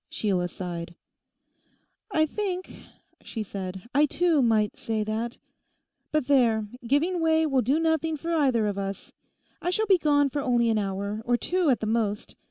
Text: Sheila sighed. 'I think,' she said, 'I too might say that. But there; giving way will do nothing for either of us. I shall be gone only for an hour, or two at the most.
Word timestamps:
Sheila 0.09 0.47
sighed. 0.47 0.95
'I 2.11 2.25
think,' 2.25 2.73
she 3.23 3.43
said, 3.43 3.83
'I 3.93 4.07
too 4.07 4.41
might 4.41 4.75
say 4.75 5.03
that. 5.03 5.37
But 6.11 6.25
there; 6.25 6.65
giving 6.87 7.21
way 7.21 7.45
will 7.45 7.61
do 7.61 7.77
nothing 7.79 8.17
for 8.17 8.33
either 8.33 8.65
of 8.65 8.79
us. 8.79 9.13
I 9.61 9.69
shall 9.69 9.85
be 9.85 9.99
gone 9.99 10.31
only 10.33 10.69
for 10.69 10.71
an 10.71 10.77
hour, 10.79 11.21
or 11.23 11.37
two 11.37 11.69
at 11.69 11.81
the 11.81 11.85
most. 11.85 12.35